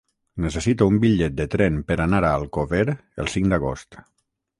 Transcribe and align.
Necessito 0.43 0.85
un 0.91 0.95
bitllet 1.03 1.35
de 1.41 1.45
tren 1.55 1.77
per 1.91 1.97
anar 2.05 2.21
a 2.29 2.31
Alcover 2.39 2.81
el 3.25 3.31
cinc 3.35 3.53
d'agost. 3.53 4.01